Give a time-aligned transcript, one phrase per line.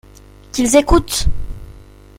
[0.51, 1.27] Qu’ils écoutent!